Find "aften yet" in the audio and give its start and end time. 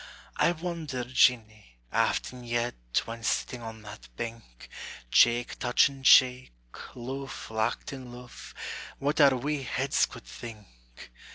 1.91-3.03